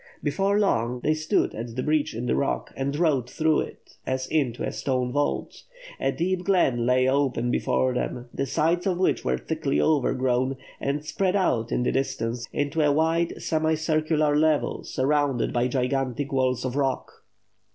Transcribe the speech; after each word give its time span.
Before 0.23 0.57
long, 0.59 1.01
they 1.01 1.13
stood 1.13 1.53
at 1.53 1.75
the 1.75 1.83
breach 1.83 2.15
in 2.15 2.25
the 2.25 2.35
rock 2.35 2.73
and 2.75 2.95
rode 2.95 3.29
through 3.29 3.59
it, 3.59 3.97
as 4.03 4.25
into 4.25 4.63
a 4.63 4.71
stone 4.71 5.11
vault. 5.11 5.61
A 5.99 6.11
deep 6.11 6.43
glen 6.43 6.87
lay 6.87 7.07
open 7.07 7.51
before 7.51 7.93
them, 7.93 8.27
the 8.33 8.47
sides 8.47 8.87
of 8.87 8.97
which 8.97 9.23
were 9.23 9.37
thickly 9.37 9.79
overgrown, 9.79 10.57
and 10.79 11.05
spread 11.05 11.35
out 11.35 11.71
in 11.71 11.83
the 11.83 11.91
distance 11.91 12.47
into 12.51 12.81
a 12.81 12.91
wide 12.91 13.39
semicircular 13.39 14.35
level 14.35 14.83
sur 14.83 15.05
rounded 15.05 15.53
by 15.53 15.67
gigantic 15.67 16.31
walls 16.31 16.65
of 16.65 16.75
rock. 16.75 17.13